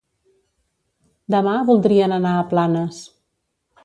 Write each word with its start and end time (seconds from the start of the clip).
Demà 1.35 1.53
voldrien 1.67 2.15
anar 2.17 2.31
a 2.39 2.47
Planes. 2.55 3.03